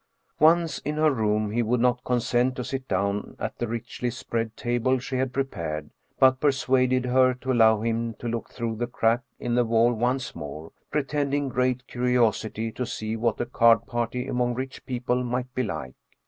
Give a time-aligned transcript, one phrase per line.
[0.39, 4.57] Once in her room he would not consent to sit down at the richly spread
[4.57, 9.21] table she had prepared, but persuaded her to allow him to look through the crack
[9.39, 14.55] in the wall once more, pretending great curiosity to see what a card party among
[14.55, 15.93] rich people might be like.